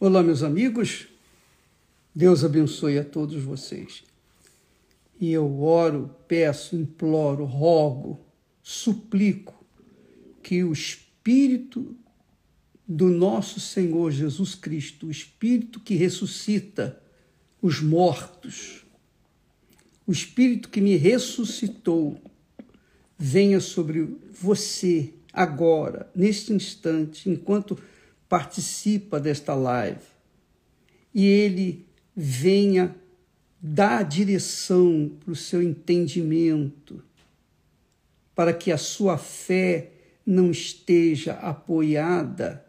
[0.00, 1.08] Olá, meus amigos.
[2.14, 4.04] Deus abençoe a todos vocês.
[5.20, 8.24] E eu oro, peço, imploro, rogo,
[8.62, 9.66] suplico
[10.40, 11.96] que o Espírito
[12.86, 17.02] do nosso Senhor Jesus Cristo, o Espírito que ressuscita
[17.60, 18.86] os mortos,
[20.06, 22.22] o Espírito que me ressuscitou,
[23.18, 27.76] venha sobre você agora, neste instante, enquanto
[28.28, 30.04] participa desta live.
[31.14, 32.94] E ele venha
[33.60, 37.02] dar direção para o seu entendimento,
[38.34, 39.92] para que a sua fé
[40.24, 42.64] não esteja apoiada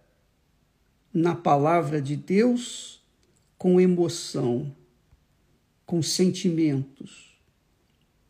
[1.14, 3.04] na palavra de Deus
[3.58, 4.74] com emoção,
[5.86, 7.38] com sentimentos,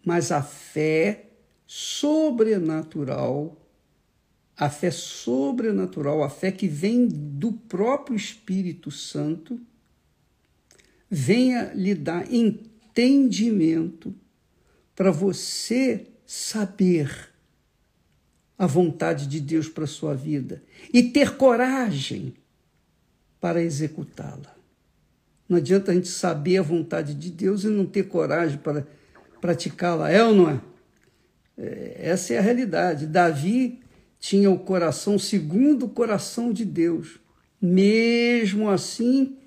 [0.03, 1.27] mas a fé
[1.67, 3.58] sobrenatural
[4.59, 9.57] a fé sobrenatural, a fé que vem do próprio Espírito Santo,
[11.09, 14.13] venha lhe dar entendimento
[14.93, 17.29] para você saber
[18.57, 20.61] a vontade de Deus para sua vida
[20.93, 22.33] e ter coragem
[23.39, 24.53] para executá-la.
[25.47, 28.85] Não adianta a gente saber a vontade de Deus e não ter coragem para
[29.39, 30.61] praticá-la, é ou não é?
[31.57, 33.07] é essa é a realidade.
[33.07, 33.79] Davi
[34.19, 37.19] tinha o coração segundo o coração de Deus.
[37.61, 39.37] Mesmo assim,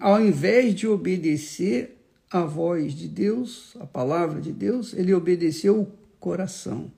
[0.00, 1.96] ao invés de obedecer
[2.30, 6.90] a voz de Deus, a palavra de Deus, ele obedeceu o coração.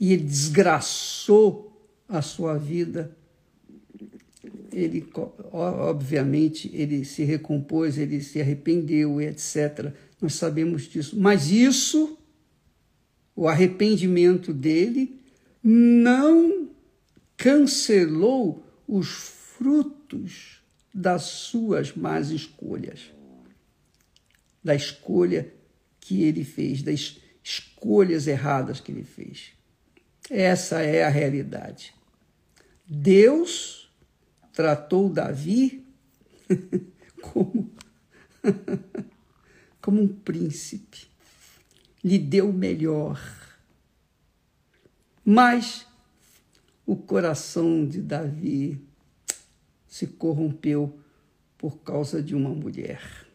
[0.00, 1.68] E ele desgraçou
[2.08, 3.16] a sua vida.
[4.72, 5.06] Ele,
[5.52, 9.92] obviamente, ele se recompôs, ele se arrependeu, etc.
[10.20, 11.18] Nós sabemos disso.
[11.18, 12.16] Mas isso,
[13.34, 15.17] o arrependimento dele,
[15.70, 16.70] não
[17.36, 20.62] cancelou os frutos
[20.94, 23.12] das suas más escolhas,
[24.64, 25.52] da escolha
[26.00, 29.52] que ele fez, das escolhas erradas que ele fez.
[30.30, 31.94] Essa é a realidade.
[32.86, 33.92] Deus
[34.54, 35.86] tratou Davi
[37.20, 37.70] como,
[39.82, 41.08] como um príncipe,
[42.02, 43.20] lhe deu o melhor
[45.30, 45.86] mas
[46.86, 48.80] o coração de Davi
[49.86, 50.98] se corrompeu
[51.58, 53.28] por causa de uma mulher.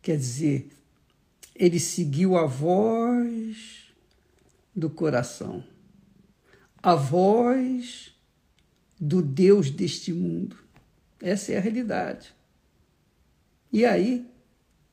[0.00, 0.70] Quer dizer,
[1.56, 3.92] ele seguiu a voz
[4.72, 5.64] do coração,
[6.80, 8.14] a voz
[8.96, 10.56] do Deus deste mundo.
[11.20, 12.32] Essa é a realidade.
[13.72, 14.24] E aí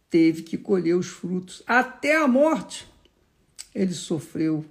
[0.10, 2.88] teve que colher os frutos até a morte.
[3.76, 4.66] Ele sofreu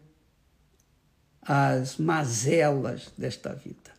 [1.46, 3.92] as mazelas desta vida.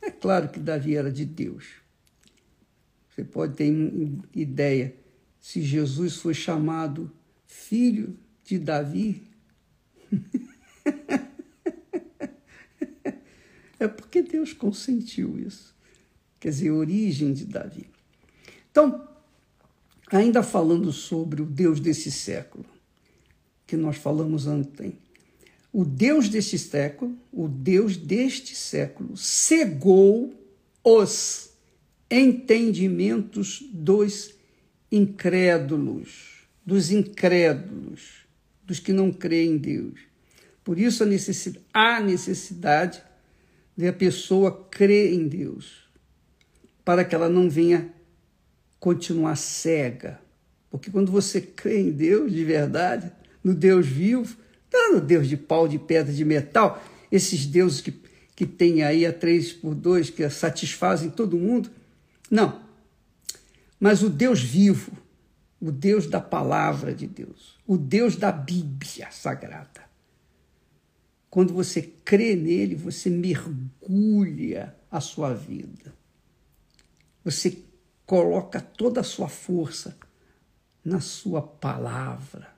[0.00, 1.66] É claro que Davi era de Deus.
[3.10, 3.72] Você pode ter
[4.34, 4.94] ideia,
[5.40, 7.10] se Jesus foi chamado
[7.46, 9.22] filho de Davi,
[13.80, 15.74] é porque Deus consentiu isso.
[16.38, 17.88] Quer dizer, origem de Davi.
[18.70, 19.08] Então,
[20.10, 22.66] ainda falando sobre o Deus desse século,
[23.66, 24.98] que nós falamos ontem,
[25.76, 30.32] o Deus deste século, o Deus deste século, cegou
[30.82, 31.50] os
[32.10, 34.32] entendimentos dos
[34.90, 38.26] incrédulos, dos incrédulos,
[38.64, 40.00] dos que não creem em Deus.
[40.64, 43.02] Por isso a necessidade, há necessidade
[43.76, 45.90] de a pessoa crer em Deus,
[46.86, 47.92] para que ela não venha
[48.80, 50.18] continuar cega.
[50.70, 53.12] Porque quando você crê em Deus de verdade,
[53.44, 54.45] no Deus vivo,
[54.76, 57.92] não Deus de pau, de pedra, de metal, esses deuses que,
[58.34, 61.70] que tem aí a três por dois, que satisfazem todo mundo.
[62.30, 62.60] Não.
[63.78, 64.92] Mas o Deus vivo,
[65.60, 69.86] o Deus da palavra de Deus, o Deus da Bíblia Sagrada.
[71.28, 75.94] Quando você crê nele, você mergulha a sua vida.
[77.24, 77.58] Você
[78.06, 79.98] coloca toda a sua força
[80.84, 82.55] na sua palavra.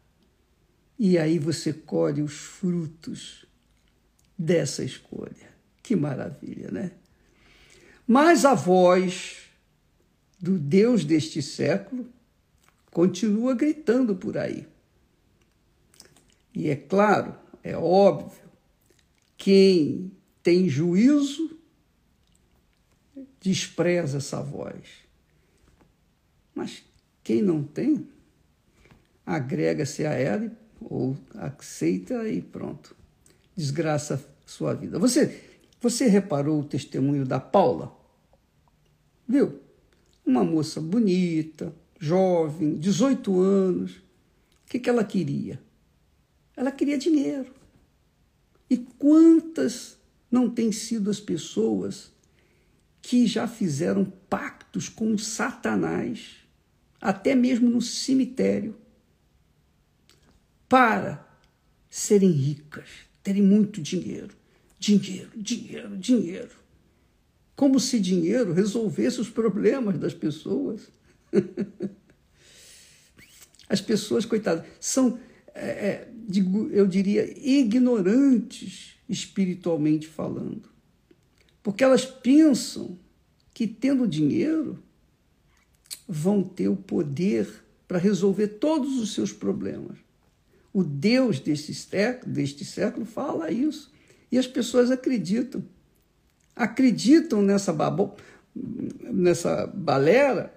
[0.99, 3.47] E aí você colhe os frutos
[4.37, 5.49] dessa escolha.
[5.83, 6.93] Que maravilha, né?
[8.06, 9.49] Mas a voz
[10.41, 12.06] do Deus deste século
[12.91, 14.67] continua gritando por aí.
[16.55, 18.49] E é claro, é óbvio,
[19.37, 20.11] quem
[20.43, 21.56] tem juízo
[23.41, 25.06] despreza essa voz.
[26.55, 26.83] Mas
[27.23, 28.09] quem não tem,
[29.25, 32.94] agrega-se a ela e ou aceita e pronto.
[33.56, 34.98] Desgraça sua vida.
[34.98, 35.44] Você
[35.80, 37.96] Você reparou o testemunho da Paula?
[39.26, 39.60] Viu?
[40.25, 43.92] Uma moça bonita, jovem, 18 anos.
[43.96, 45.60] O que, que ela queria?
[46.56, 47.52] Ela queria dinheiro.
[48.69, 49.96] E quantas
[50.30, 52.12] não têm sido as pessoas
[53.00, 56.36] que já fizeram pactos com Satanás,
[57.00, 58.76] até mesmo no cemitério,
[60.69, 61.26] para
[61.88, 62.88] serem ricas,
[63.23, 64.37] terem muito dinheiro.
[64.79, 66.56] Dinheiro, dinheiro, dinheiro.
[67.56, 70.88] Como se dinheiro resolvesse os problemas das pessoas.
[73.69, 75.20] As pessoas, coitadas, são,
[75.55, 76.11] é, é
[76.71, 80.71] eu diria, ignorantes espiritualmente falando.
[81.62, 82.99] Porque elas pensam
[83.53, 84.82] que, tendo dinheiro,
[86.09, 89.99] vão ter o poder para resolver todos os seus problemas.
[90.78, 93.90] O Deus deste século, deste século fala isso.
[94.30, 95.64] E as pessoas acreditam.
[96.54, 98.14] Acreditam nessa, babo,
[98.54, 100.54] nessa balera.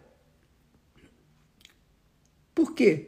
[2.53, 3.07] Por quê?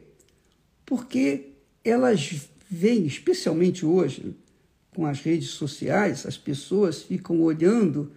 [0.84, 1.52] Porque
[1.84, 4.34] elas veem, especialmente hoje,
[4.92, 8.10] com as redes sociais, as pessoas ficam olhando,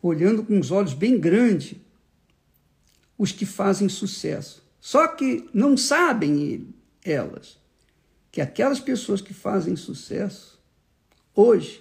[0.00, 1.74] olhando com os olhos bem grandes
[3.18, 4.62] os que fazem sucesso.
[4.80, 6.72] Só que não sabem
[7.04, 7.63] elas
[8.34, 10.60] que aquelas pessoas que fazem sucesso
[11.32, 11.80] hoje,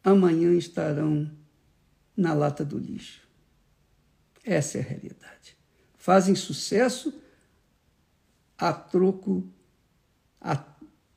[0.00, 1.28] amanhã estarão
[2.16, 3.26] na lata do lixo.
[4.44, 5.56] Essa é a realidade.
[5.96, 7.12] Fazem sucesso
[8.56, 9.44] a troco
[10.40, 10.54] a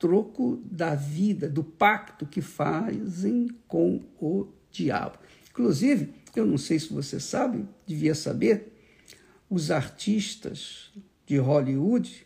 [0.00, 5.16] troco da vida, do pacto que fazem com o diabo.
[5.48, 8.84] Inclusive, eu não sei se você sabe, devia saber,
[9.48, 10.90] os artistas
[11.24, 12.23] de Hollywood,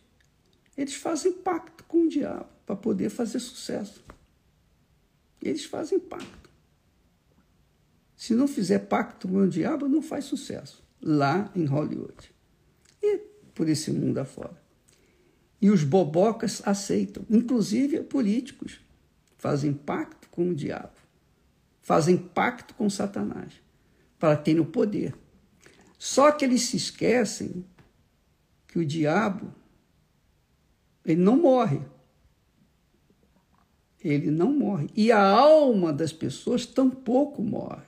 [0.78, 4.04] eles fazem pacto com o diabo para poder fazer sucesso.
[5.42, 6.48] Eles fazem pacto.
[8.16, 12.32] Se não fizer pacto com o diabo, não faz sucesso lá em Hollywood
[13.02, 13.18] e
[13.54, 14.56] por esse mundo afora.
[15.60, 18.80] E os bobocas aceitam, inclusive políticos,
[19.36, 20.96] fazem pacto com o diabo,
[21.82, 23.52] fazem pacto com Satanás,
[24.16, 25.16] para ter o poder.
[25.98, 27.64] Só que eles se esquecem
[28.68, 29.52] que o diabo
[31.12, 31.80] ele não morre.
[34.02, 34.88] Ele não morre.
[34.94, 37.86] E a alma das pessoas tampouco morre.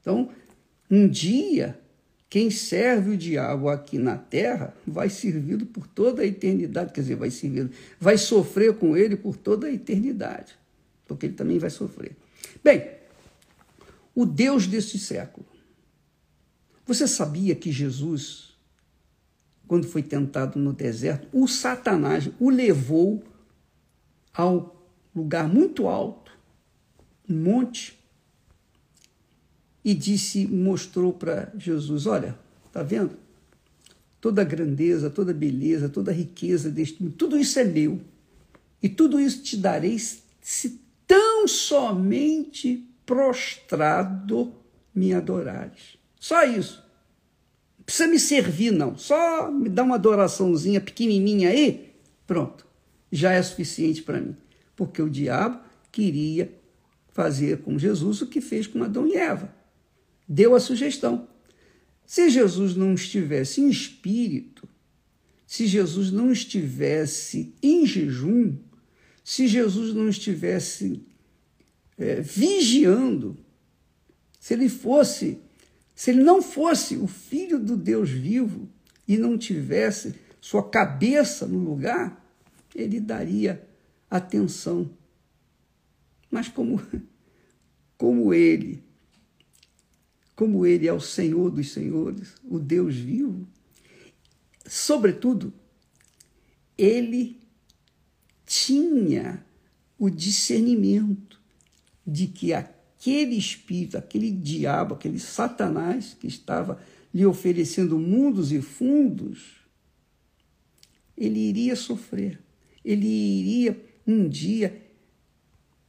[0.00, 0.30] Então,
[0.90, 1.78] um dia
[2.30, 7.16] quem serve o diabo aqui na terra vai servido por toda a eternidade, quer dizer,
[7.16, 10.54] vai servido, vai sofrer com ele por toda a eternidade,
[11.06, 12.14] porque ele também vai sofrer.
[12.62, 12.86] Bem,
[14.14, 15.46] o Deus deste século.
[16.86, 18.47] Você sabia que Jesus,
[19.68, 23.22] quando foi tentado no deserto, o Satanás o levou
[24.32, 24.74] ao
[25.14, 26.32] lugar muito alto,
[27.28, 27.98] um monte,
[29.84, 32.36] e disse, mostrou para Jesus: Olha,
[32.72, 33.16] tá vendo?
[34.20, 38.00] Toda a grandeza, toda a beleza, toda a riqueza deste mundo, tudo isso é meu.
[38.82, 44.52] E tudo isso te darei se tão somente prostrado
[44.94, 45.98] me adorares.
[46.18, 46.87] Só isso.
[47.88, 48.98] Precisa me servir, não.
[48.98, 51.94] Só me dá uma adoraçãozinha pequenininha aí,
[52.26, 52.66] pronto.
[53.10, 54.36] Já é suficiente para mim.
[54.76, 56.52] Porque o diabo queria
[57.12, 59.56] fazer com Jesus o que fez com Adão e Eva
[60.28, 61.26] deu a sugestão.
[62.04, 64.68] Se Jesus não estivesse em espírito,
[65.46, 68.56] se Jesus não estivesse em jejum,
[69.24, 71.02] se Jesus não estivesse
[71.96, 73.36] é, vigiando,
[74.38, 75.38] se ele fosse,
[75.98, 78.68] se ele não fosse o filho do Deus vivo
[79.06, 82.24] e não tivesse sua cabeça no lugar,
[82.72, 83.68] ele daria
[84.08, 84.88] atenção.
[86.30, 86.80] Mas como,
[87.98, 88.80] como ele
[90.36, 93.44] como ele é o Senhor dos senhores, o Deus vivo,
[94.64, 95.52] sobretudo,
[96.78, 97.40] ele
[98.46, 99.44] tinha
[99.98, 101.40] o discernimento
[102.06, 106.80] de que aquele espírito, aquele diabo, aquele Satanás que estava
[107.14, 109.58] lhe oferecendo mundos e fundos,
[111.16, 112.40] ele iria sofrer,
[112.84, 114.82] ele iria um dia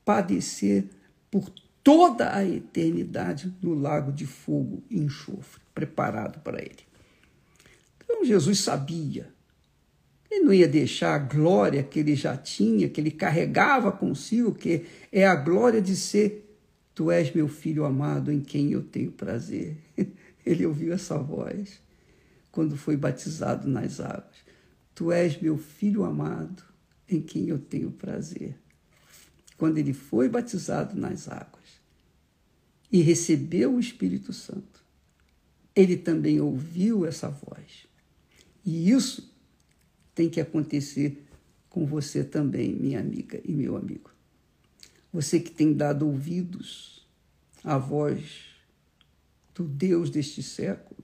[0.03, 0.85] padecer
[1.29, 1.49] por
[1.83, 6.89] toda a eternidade no lago de fogo e enxofre, preparado para ele.
[8.03, 9.31] Então Jesus sabia.
[10.29, 14.85] Ele não ia deixar a glória que ele já tinha, que ele carregava consigo, que
[15.11, 16.48] é a glória de ser
[16.99, 19.77] Tu és meu filho amado em quem eu tenho prazer.
[20.45, 21.81] Ele ouviu essa voz
[22.51, 24.35] quando foi batizado nas águas.
[24.93, 26.61] Tu és meu filho amado
[27.07, 28.59] em quem eu tenho prazer.
[29.55, 31.79] quando ele foi batizado nas águas
[32.91, 34.83] e recebeu o Espírito Santo,
[35.73, 37.87] ele também ouviu essa voz.
[38.65, 39.33] E isso
[40.13, 41.25] tem que acontecer
[41.69, 44.18] com você também, minha amiga e meu amigo.
[45.11, 47.07] Você que tem dado ouvidos
[47.63, 48.45] à voz
[49.55, 51.03] do Deus deste século,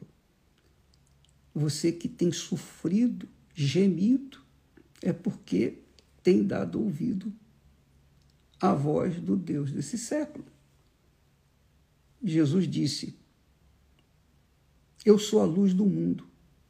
[1.54, 4.40] você que tem sofrido, gemido,
[5.02, 5.80] é porque
[6.22, 7.32] tem dado ouvido
[8.60, 10.46] à voz do Deus desse século.
[12.24, 13.16] Jesus disse:
[15.06, 16.28] Eu sou a luz do mundo.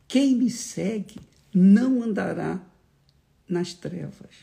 [0.08, 1.20] Quem me segue
[1.54, 2.64] não andará
[3.48, 4.36] nas trevas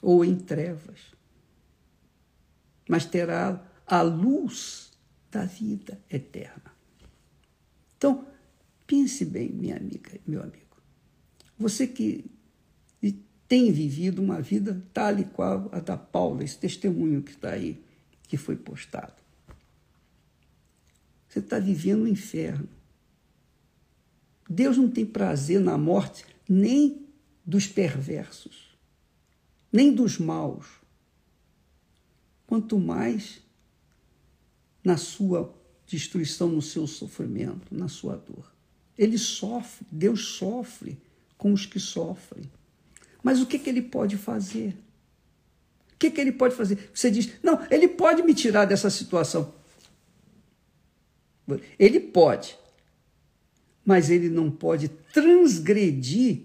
[0.00, 1.00] ou em trevas,
[2.88, 4.92] mas terá a luz
[5.30, 6.72] da vida eterna.
[7.96, 8.26] Então,
[8.86, 10.64] pense bem, minha amiga, meu amigo.
[11.58, 12.24] Você que
[13.48, 17.82] tem vivido uma vida tal e qual a da Paula, esse testemunho que está aí,
[18.24, 19.14] que foi postado.
[21.26, 22.68] Você está vivendo o um inferno.
[24.48, 27.06] Deus não tem prazer na morte nem
[27.44, 28.78] dos perversos,
[29.72, 30.66] nem dos maus.
[32.48, 33.42] Quanto mais
[34.82, 35.54] na sua
[35.86, 38.50] destruição, no seu sofrimento, na sua dor.
[38.96, 40.98] Ele sofre, Deus sofre
[41.36, 42.50] com os que sofrem.
[43.22, 44.70] Mas o que, que ele pode fazer?
[45.92, 46.90] O que, que ele pode fazer?
[46.94, 49.52] Você diz, não, ele pode me tirar dessa situação.
[51.78, 52.58] Ele pode,
[53.84, 56.44] mas ele não pode transgredir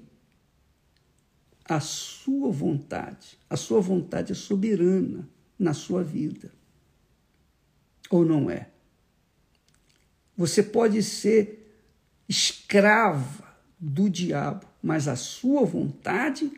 [1.64, 3.40] a sua vontade.
[3.50, 6.52] A sua vontade é soberana na sua vida.
[8.10, 8.70] Ou não é?
[10.36, 11.64] Você pode ser
[12.28, 13.44] escrava
[13.80, 16.52] do diabo, mas a sua vontade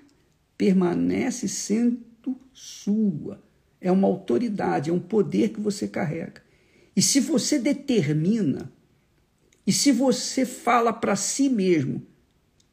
[0.58, 3.44] permanece sendo sua.
[3.82, 6.42] É uma autoridade, é um poder que você carrega.
[6.96, 8.72] E se você determina,
[9.68, 12.06] e se você fala para si mesmo,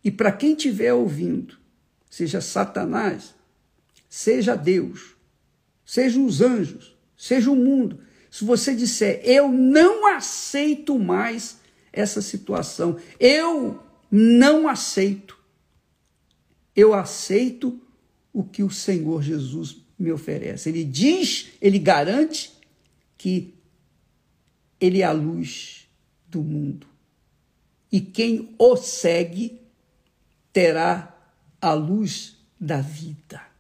[0.05, 1.59] e para quem estiver ouvindo,
[2.09, 3.35] seja Satanás,
[4.09, 5.17] seja Deus,
[5.85, 8.01] seja os anjos, seja o mundo,
[8.33, 11.61] se você disser, eu não aceito mais
[11.93, 13.79] essa situação, eu
[14.11, 15.39] não aceito,
[16.75, 17.79] eu aceito
[18.33, 20.71] o que o Senhor Jesus me oferece.
[20.71, 22.53] Ele diz, ele garante
[23.19, 23.53] que
[24.81, 25.87] ele é a luz
[26.27, 26.87] do mundo.
[27.93, 29.61] E quem o segue
[30.51, 31.15] terá
[31.61, 33.52] a luz da vida.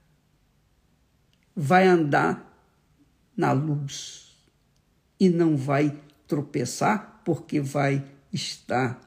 [1.54, 2.49] Vai andar
[3.37, 4.37] na luz
[5.18, 9.00] e não vai tropeçar, porque vai estar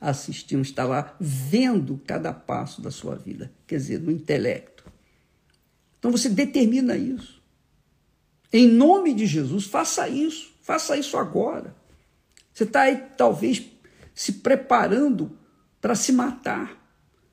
[0.00, 4.84] assistindo, estar lá vendo cada passo da sua vida, quer dizer, no intelecto.
[5.98, 7.40] Então você determina isso.
[8.52, 10.52] Em nome de Jesus, faça isso.
[10.62, 11.74] Faça isso agora.
[12.52, 13.62] Você está aí, talvez,
[14.14, 15.36] se preparando
[15.80, 16.78] para se matar.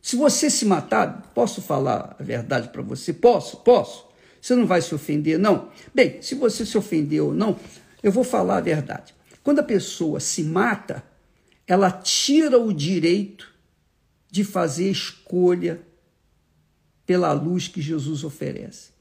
[0.02, 3.14] Se você se matar, posso falar a verdade para você?
[3.14, 3.58] Posso?
[3.58, 4.09] Posso?
[4.42, 5.70] Você não vai se ofender, não?
[5.94, 7.60] Bem, se você se ofender ou não,
[8.02, 9.14] eu vou falar a verdade.
[9.44, 11.04] Quando a pessoa se mata,
[11.68, 13.54] ela tira o direito
[14.30, 15.82] de fazer escolha
[17.06, 18.92] pela luz que Jesus oferece.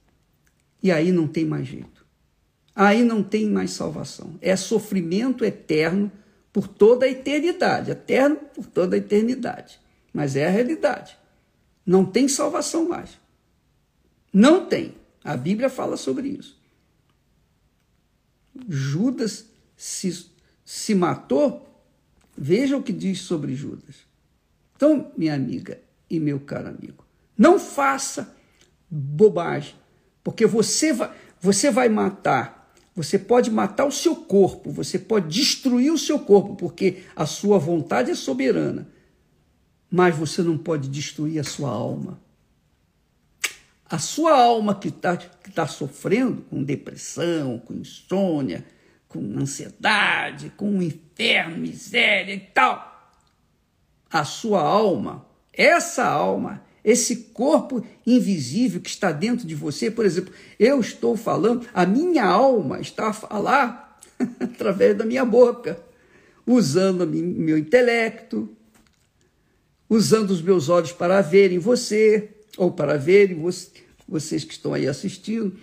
[0.82, 1.98] E aí não tem mais jeito
[2.78, 4.38] aí não tem mais salvação.
[4.40, 6.12] É sofrimento eterno
[6.52, 9.80] por toda a eternidade eterno por toda a eternidade.
[10.12, 11.18] Mas é a realidade.
[11.84, 13.18] Não tem salvação mais.
[14.32, 14.94] Não tem.
[15.22, 16.58] A Bíblia fala sobre isso.
[18.68, 19.46] Judas
[19.76, 20.30] se,
[20.64, 21.66] se matou.
[22.36, 23.96] Veja o que diz sobre Judas.
[24.76, 27.04] Então, minha amiga e meu caro amigo,
[27.36, 28.34] não faça
[28.88, 29.74] bobagem,
[30.22, 32.58] porque você vai, você vai matar
[32.98, 37.56] você pode matar o seu corpo, você pode destruir o seu corpo, porque a sua
[37.56, 38.88] vontade é soberana.
[39.88, 42.20] Mas você não pode destruir a sua alma.
[43.90, 48.64] A sua alma que está que tá sofrendo com depressão, com insônia,
[49.08, 53.12] com ansiedade, com inferno, miséria e tal.
[54.10, 60.32] A sua alma, essa alma, esse corpo invisível que está dentro de você, por exemplo,
[60.58, 63.98] eu estou falando, a minha alma está a falar
[64.40, 65.80] através da minha boca,
[66.46, 68.54] usando meu intelecto,
[69.88, 73.40] usando os meus olhos para verem você, ou para verem
[74.06, 75.56] vocês que estão aí assistindo,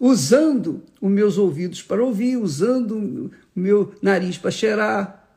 [0.00, 5.28] usando os meus ouvidos para ouvir, usando o meu nariz para cheirar,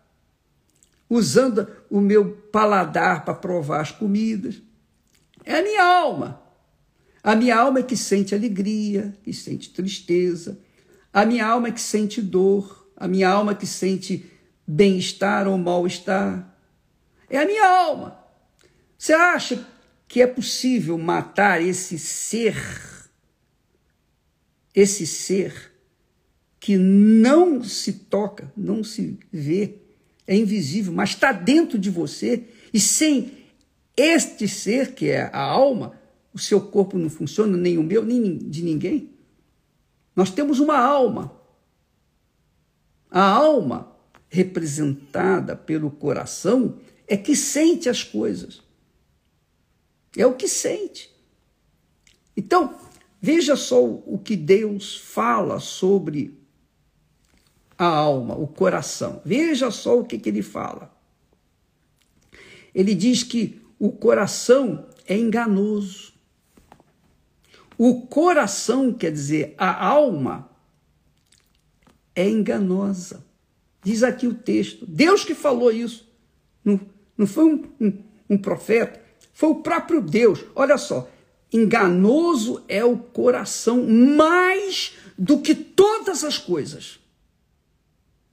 [1.10, 4.62] usando o meu paladar para provar as comidas.
[5.44, 6.42] É a minha alma.
[7.22, 10.58] A minha alma é que sente alegria, que sente tristeza.
[11.12, 12.88] A minha alma é que sente dor.
[12.96, 14.32] A minha alma é que sente
[14.66, 16.56] bem-estar ou mal-estar.
[17.30, 18.20] É a minha alma.
[18.98, 19.66] Você acha
[20.10, 22.58] que é possível matar esse ser,
[24.74, 25.72] esse ser
[26.60, 29.76] que não se toca, não se vê,
[30.26, 33.34] é invisível, mas está dentro de você, e sem
[33.96, 35.94] este ser, que é a alma,
[36.34, 39.12] o seu corpo não funciona, nem o meu, nem de ninguém.
[40.16, 41.40] Nós temos uma alma.
[43.12, 43.96] A alma,
[44.28, 48.68] representada pelo coração, é que sente as coisas.
[50.16, 51.10] É o que sente.
[52.36, 52.80] Então,
[53.22, 56.38] veja só o que Deus fala sobre
[57.78, 59.22] a alma, o coração.
[59.24, 60.94] Veja só o que, que ele fala.
[62.74, 66.14] Ele diz que o coração é enganoso.
[67.78, 70.50] O coração, quer dizer, a alma,
[72.14, 73.26] é enganosa.
[73.82, 74.86] Diz aqui o texto.
[74.86, 76.06] Deus que falou isso.
[76.64, 76.80] Não,
[77.18, 79.02] não foi um, um, um profeta,
[79.40, 80.44] foi o próprio Deus.
[80.54, 81.10] Olha só.
[81.50, 87.00] Enganoso é o coração mais do que todas as coisas.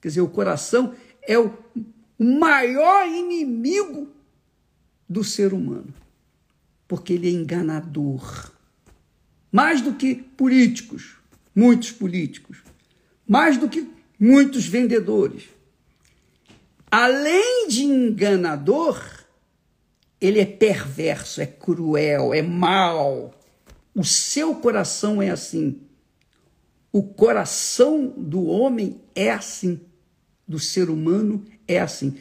[0.01, 1.53] Quer dizer, o coração é o
[2.19, 4.09] maior inimigo
[5.07, 5.93] do ser humano,
[6.89, 8.51] porque ele é enganador.
[9.49, 11.15] Mais do que políticos,
[11.55, 12.57] muitos políticos,
[13.25, 15.43] mais do que muitos vendedores.
[16.91, 19.16] Além de enganador,
[20.19, 23.33] ele é perverso, é cruel, é mau.
[23.93, 25.81] O seu coração é assim.
[26.91, 29.79] O coração do homem é assim.
[30.47, 32.17] Do ser humano é assim.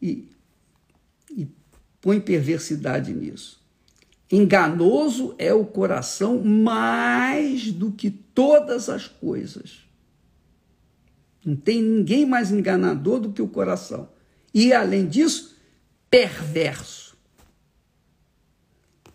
[0.00, 0.28] E
[2.00, 3.58] põe perversidade nisso.
[4.30, 9.80] Enganoso é o coração mais do que todas as coisas.
[11.44, 14.08] Não tem ninguém mais enganador do que o coração.
[14.52, 15.56] E, além disso,
[16.10, 17.07] perverso.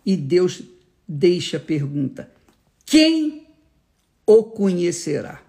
[0.04, 0.62] E Deus
[1.06, 2.30] deixa a pergunta:
[2.84, 3.46] quem
[4.26, 5.42] o conhecerá?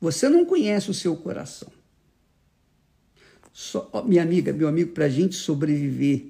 [0.00, 1.76] Você não conhece o seu coração
[4.06, 6.26] minha amiga, meu amigo, para a gente sobreviver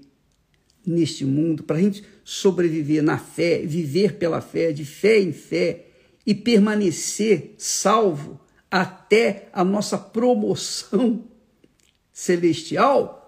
[0.86, 5.86] neste mundo, para a gente sobreviver na fé, viver pela fé, de fé em fé
[6.24, 11.24] e permanecer salvo até a nossa promoção
[12.12, 13.22] celestial,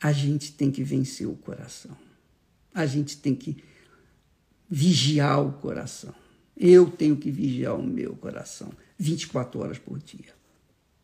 [0.00, 1.94] a gente tem que vencer o coração.
[2.74, 3.62] A gente tem que
[4.68, 6.14] vigiar o coração.
[6.56, 10.34] Eu tenho que vigiar o meu coração 24 horas por dia.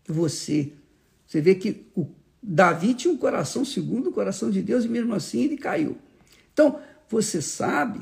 [0.07, 0.73] Você
[1.27, 2.09] você vê que o
[2.43, 5.99] Davi tinha um coração segundo o coração de Deus e mesmo assim ele caiu.
[6.53, 8.01] Então, você sabe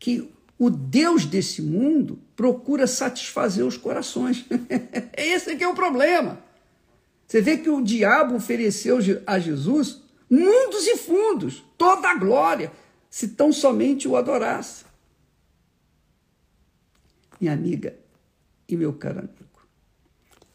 [0.00, 4.44] que o Deus desse mundo procura satisfazer os corações.
[5.16, 6.42] Esse é que é o problema.
[7.26, 12.72] Você vê que o diabo ofereceu a Jesus mundos e fundos, toda a glória,
[13.10, 14.84] se tão somente o adorasse.
[17.40, 17.96] Minha amiga
[18.68, 19.48] e meu caro amigo,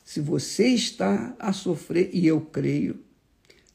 [0.03, 2.99] se você está a sofrer, e eu creio,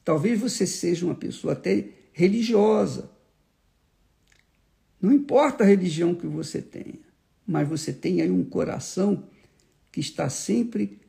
[0.05, 3.09] talvez você seja uma pessoa até religiosa.
[5.01, 6.99] Não importa a religião que você tenha,
[7.47, 9.27] mas você tem aí um coração
[9.91, 10.99] que está sempre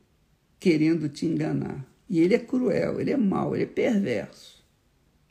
[0.58, 1.84] querendo te enganar.
[2.08, 4.59] E ele é cruel, ele é mau, ele é perverso.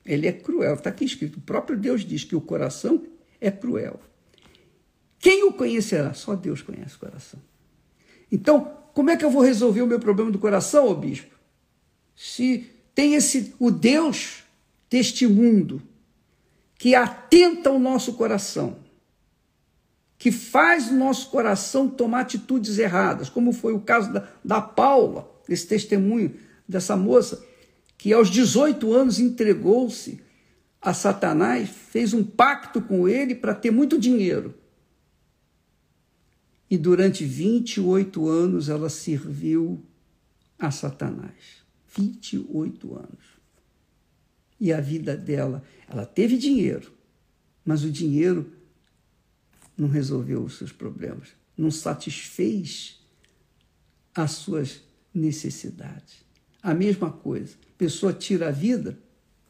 [0.10, 1.38] Ele é cruel, está aqui escrito.
[1.38, 3.04] O próprio Deus diz que o coração
[3.40, 4.00] é cruel.
[5.20, 6.16] Quem o conhecerá?
[6.16, 7.40] Só Deus conhece o coração.
[8.32, 11.36] Então, como é que eu vou resolver o meu problema do coração, ô bispo?
[12.16, 14.44] Se tem esse o Deus
[14.90, 15.80] deste mundo
[16.76, 18.78] que atenta ao nosso coração,
[20.18, 25.30] que faz o nosso coração tomar atitudes erradas, como foi o caso da, da Paula,
[25.48, 26.36] esse testemunho
[26.68, 27.44] dessa moça,
[28.00, 30.22] que aos 18 anos entregou-se
[30.82, 34.56] a Satanás, fez um pacto com ele para ter muito dinheiro.
[36.70, 39.84] E durante 28 anos ela serviu
[40.58, 41.62] a Satanás.
[41.94, 43.26] 28 anos.
[44.58, 46.94] E a vida dela, ela teve dinheiro,
[47.66, 48.50] mas o dinheiro
[49.78, 52.98] não resolveu os seus problemas, não satisfez
[54.16, 54.80] as suas
[55.14, 56.29] necessidades.
[56.62, 58.98] A mesma coisa, pessoa tira a vida,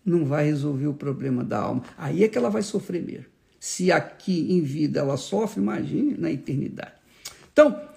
[0.05, 1.83] não vai resolver o problema da alma.
[1.97, 3.25] Aí é que ela vai sofrer mesmo.
[3.59, 6.93] Se aqui em vida ela sofre, imagine na eternidade.
[7.51, 7.89] Então,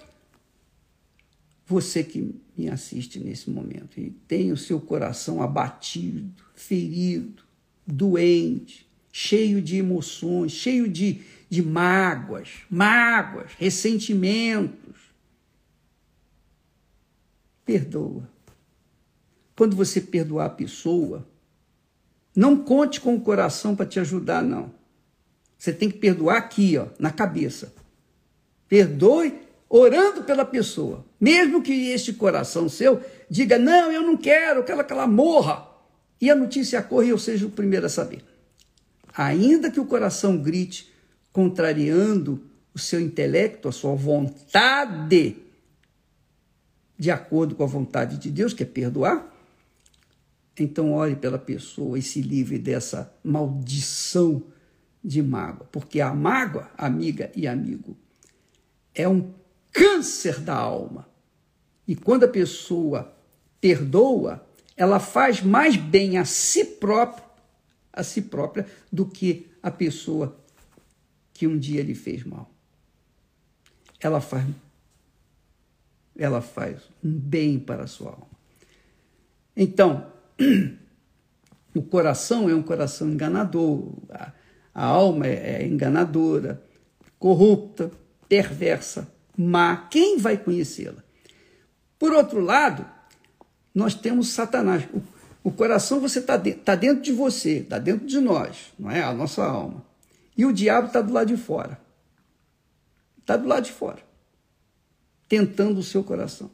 [1.65, 7.43] você que me assiste nesse momento e tem o seu coração abatido, ferido,
[7.85, 15.13] doente, cheio de emoções, cheio de, de mágoas, mágoas, ressentimentos.
[17.63, 18.32] Perdoa.
[19.55, 21.27] Quando você perdoar a pessoa,
[22.35, 24.71] não conte com o coração para te ajudar, não.
[25.57, 27.73] Você tem que perdoar aqui, ó, na cabeça.
[28.67, 29.33] Perdoe
[29.69, 31.05] orando pela pessoa.
[31.19, 35.67] Mesmo que este coração seu diga, não, eu não quero, quero que ela morra.
[36.19, 38.23] E a notícia corra e eu seja o primeiro a saber.
[39.15, 40.91] Ainda que o coração grite,
[41.31, 45.37] contrariando o seu intelecto, a sua vontade,
[46.97, 49.32] de acordo com a vontade de Deus, que é perdoar,
[50.59, 54.43] então ore pela pessoa e se livre dessa maldição
[55.03, 57.97] de mágoa, porque a mágoa, amiga e amigo,
[58.93, 59.33] é um
[59.71, 61.09] câncer da alma.
[61.87, 63.13] E quando a pessoa
[63.59, 64.45] perdoa,
[64.77, 67.25] ela faz mais bem a si própria,
[67.91, 70.37] a si própria do que a pessoa
[71.33, 72.49] que um dia lhe fez mal.
[73.99, 74.45] Ela faz
[76.15, 78.27] ela faz um bem para a sua alma.
[79.57, 80.12] Então,
[81.75, 84.31] o coração é um coração enganador, a,
[84.73, 86.63] a alma é, é enganadora,
[87.19, 87.91] corrupta,
[88.27, 89.87] perversa, má.
[89.89, 91.03] Quem vai conhecê-la?
[91.97, 92.85] Por outro lado,
[93.73, 94.87] nós temos Satanás.
[94.93, 95.01] O,
[95.49, 99.03] o coração você está de, tá dentro de você, está dentro de nós, não é?
[99.03, 99.85] A nossa alma.
[100.37, 101.79] E o diabo está do lado de fora.
[103.19, 103.99] Está do lado de fora,
[105.29, 106.51] tentando o seu coração.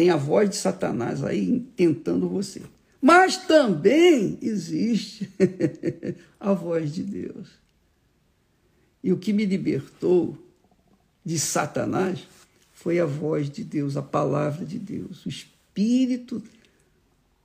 [0.00, 2.62] Tem a voz de Satanás aí tentando você.
[3.02, 5.30] Mas também existe
[6.40, 7.48] a voz de Deus.
[9.04, 10.38] E o que me libertou
[11.22, 12.26] de Satanás
[12.72, 16.42] foi a voz de Deus, a palavra de Deus, o Espírito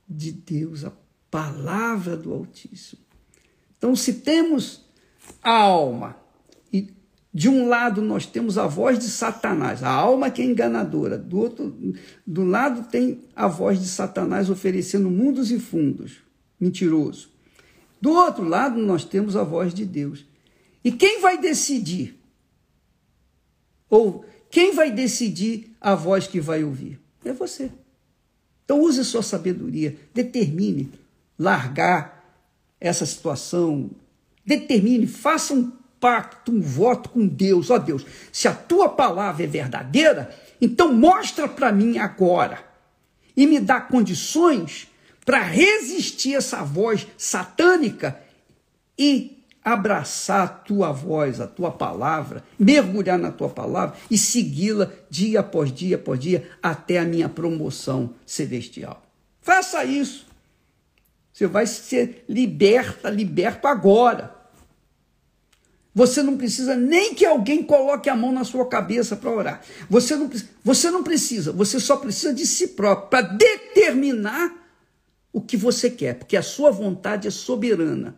[0.08, 0.92] de Deus, a
[1.30, 3.02] palavra do Altíssimo.
[3.76, 4.80] Então, se temos
[5.42, 6.16] a alma
[7.36, 11.18] de um lado nós temos a voz de Satanás, a alma que é enganadora.
[11.18, 11.94] Do outro,
[12.26, 16.22] do lado tem a voz de Satanás oferecendo mundos e fundos,
[16.58, 17.28] mentiroso.
[18.00, 20.24] Do outro lado nós temos a voz de Deus.
[20.82, 22.18] E quem vai decidir?
[23.90, 26.98] Ou quem vai decidir a voz que vai ouvir?
[27.22, 27.70] É você.
[28.64, 30.90] Então use sua sabedoria, determine
[31.38, 32.34] largar
[32.80, 33.90] essa situação,
[34.42, 35.70] determine, faça um
[36.06, 37.68] pacto, um voto com Deus.
[37.68, 42.60] Ó oh, Deus, se a tua palavra é verdadeira, então mostra para mim agora
[43.36, 44.86] e me dá condições
[45.24, 48.20] para resistir essa voz satânica
[48.96, 55.40] e abraçar a tua voz, a tua palavra, mergulhar na tua palavra e segui-la dia
[55.40, 59.02] após dia após dia até a minha promoção celestial.
[59.40, 60.24] Faça isso.
[61.32, 64.35] Você vai ser liberta, liberto agora.
[65.96, 69.62] Você não precisa nem que alguém coloque a mão na sua cabeça para orar.
[69.88, 70.30] Você não,
[70.62, 74.52] você não precisa, você só precisa de si próprio para determinar
[75.32, 78.14] o que você quer, porque a sua vontade é soberana.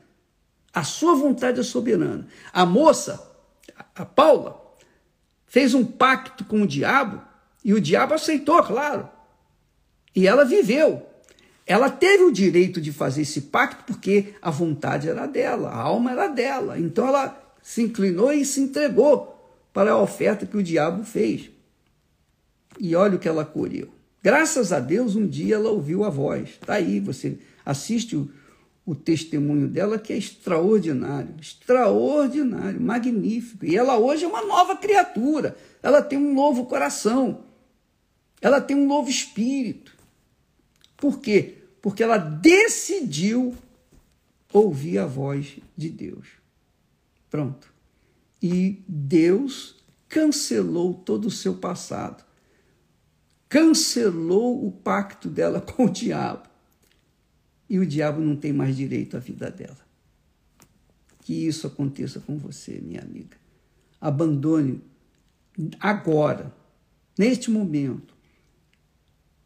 [0.75, 2.27] A sua vontade é soberana.
[2.53, 3.33] A moça,
[3.95, 4.61] a Paula,
[5.47, 7.23] fez um pacto com o diabo
[7.65, 9.09] e o diabo aceitou, claro.
[10.17, 11.07] E ela viveu.
[11.65, 16.11] Ela teve o direito de fazer esse pacto porque a vontade era dela, a alma
[16.11, 16.77] era dela.
[16.77, 19.35] Então ela se inclinou e se entregou
[19.73, 21.51] para a oferta que o diabo fez.
[22.79, 23.89] E olha o que ela colheu.
[24.23, 26.51] Graças a Deus, um dia ela ouviu a voz.
[26.51, 28.31] Está aí, você assiste o,
[28.85, 33.65] o testemunho dela, que é extraordinário, extraordinário, magnífico.
[33.65, 35.57] E ela hoje é uma nova criatura.
[35.83, 37.45] Ela tem um novo coração.
[38.41, 39.97] Ela tem um novo espírito.
[40.97, 41.55] Por quê?
[41.81, 43.55] Porque ela decidiu
[44.53, 46.38] ouvir a voz de Deus.
[47.31, 47.73] Pronto.
[48.43, 49.77] E Deus
[50.09, 52.25] cancelou todo o seu passado.
[53.49, 56.49] Cancelou o pacto dela com o diabo.
[57.69, 59.77] E o diabo não tem mais direito à vida dela.
[61.23, 63.37] Que isso aconteça com você, minha amiga.
[64.01, 64.81] Abandone
[65.79, 66.55] agora,
[67.19, 68.15] neste momento,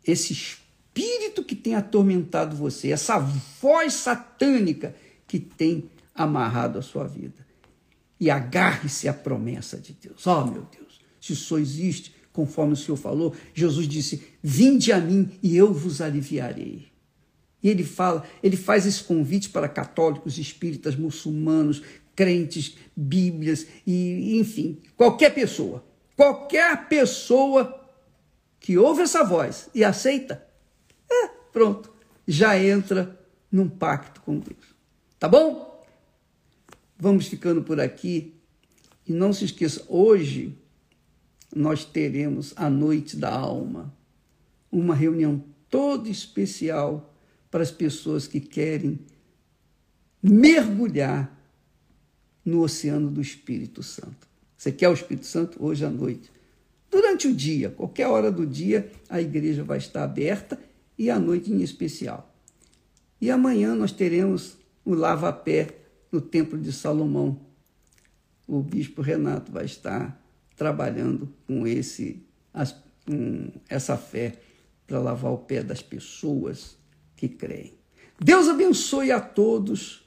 [0.06, 4.94] esse espírito que tem atormentado você, essa voz satânica
[5.26, 7.42] que tem amarrado a sua vida
[8.22, 10.24] e agarre-se à promessa de Deus.
[10.28, 15.28] Oh, meu Deus, se só existe, conforme o Senhor falou, Jesus disse: Vinde a mim
[15.42, 16.86] e eu vos aliviarei.
[17.60, 21.82] E ele fala, ele faz esse convite para católicos, espíritas, muçulmanos,
[22.14, 25.84] crentes, bíblias e enfim, qualquer pessoa,
[26.16, 27.88] qualquer pessoa
[28.60, 30.46] que ouve essa voz e aceita,
[31.10, 31.92] é, pronto,
[32.26, 33.18] já entra
[33.50, 34.76] num pacto com Deus.
[35.18, 35.71] Tá bom?
[37.02, 38.32] Vamos ficando por aqui.
[39.04, 40.56] E não se esqueça, hoje
[41.52, 43.92] nós teremos a Noite da Alma,
[44.70, 47.12] uma reunião toda especial
[47.50, 49.00] para as pessoas que querem
[50.22, 51.36] mergulhar
[52.44, 54.28] no oceano do Espírito Santo.
[54.56, 55.60] Você quer o Espírito Santo?
[55.60, 56.30] Hoje à noite.
[56.88, 60.56] Durante o dia, qualquer hora do dia, a igreja vai estar aberta
[60.96, 62.32] e à noite em especial.
[63.20, 65.81] E amanhã nós teremos o lava-pé
[66.12, 67.40] no Templo de Salomão.
[68.46, 70.22] O bispo Renato vai estar
[70.54, 72.22] trabalhando com esse
[73.06, 74.38] com essa fé
[74.86, 76.76] para lavar o pé das pessoas
[77.16, 77.74] que creem.
[78.20, 80.04] Deus abençoe a todos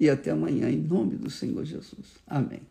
[0.00, 2.14] e até amanhã, em nome do Senhor Jesus.
[2.26, 2.62] Amém.